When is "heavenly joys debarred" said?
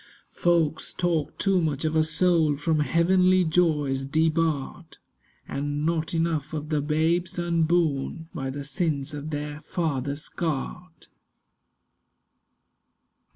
2.79-4.97